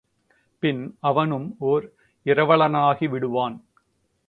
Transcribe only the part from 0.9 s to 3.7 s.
அவனும் ஓர் இரவலனாகி விடுவான்.